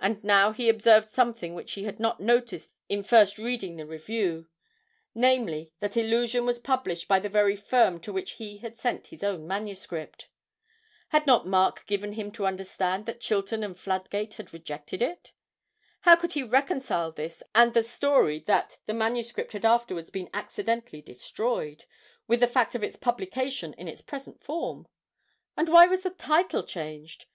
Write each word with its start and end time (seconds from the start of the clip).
And 0.00 0.24
now 0.24 0.50
he 0.50 0.68
observed 0.68 1.08
something 1.08 1.54
which 1.54 1.74
he 1.74 1.84
had 1.84 2.00
not 2.00 2.18
noticed 2.18 2.74
in 2.88 3.04
first 3.04 3.38
reading 3.38 3.76
the 3.76 3.86
Review 3.86 4.48
namely, 5.14 5.70
that 5.78 5.96
'Illusion' 5.96 6.44
was 6.44 6.58
published 6.58 7.06
by 7.06 7.20
the 7.20 7.28
very 7.28 7.54
firm 7.54 8.00
to 8.00 8.12
which 8.12 8.32
he 8.32 8.56
had 8.58 8.76
sent 8.76 9.06
his 9.06 9.22
own 9.22 9.46
manuscript. 9.46 10.28
Had 11.10 11.24
not 11.28 11.46
Mark 11.46 11.86
given 11.86 12.14
him 12.14 12.32
to 12.32 12.48
understand 12.48 13.06
that 13.06 13.20
Chilton 13.20 13.62
and 13.62 13.76
Fladgate 13.78 14.34
had 14.34 14.52
rejected 14.52 15.00
it? 15.00 15.30
How 16.00 16.16
could 16.16 16.32
he 16.32 16.42
reconcile 16.42 17.12
this 17.12 17.40
and 17.54 17.74
the 17.74 17.84
story 17.84 18.40
that 18.48 18.78
the 18.86 18.92
manuscript 18.92 19.52
had 19.52 19.64
afterwards 19.64 20.10
been 20.10 20.30
accidentally 20.34 21.00
destroyed, 21.00 21.84
with 22.26 22.40
the 22.40 22.48
fact 22.48 22.74
of 22.74 22.82
its 22.82 22.96
publication 22.96 23.72
in 23.74 23.86
its 23.86 24.00
present 24.02 24.42
form? 24.42 24.88
And 25.56 25.68
why 25.68 25.86
was 25.86 26.00
the 26.00 26.10
title 26.10 26.64
changed? 26.64 27.26